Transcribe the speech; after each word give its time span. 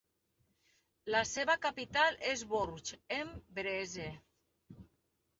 La 1.15 1.19
seva 1.31 1.55
capital 1.65 2.17
és 2.29 2.41
Bourg-en-Bresse. 2.53 4.07